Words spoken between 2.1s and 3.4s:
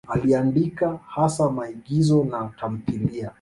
na tamthiliya.